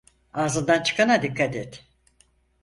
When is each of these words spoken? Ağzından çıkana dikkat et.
Ağzından 0.33 0.83
çıkana 0.83 1.21
dikkat 1.21 1.55
et. 1.55 1.85